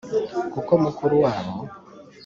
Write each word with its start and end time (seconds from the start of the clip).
Kuko 0.53 0.71
mukuru 0.83 1.15
wabo 1.23 1.53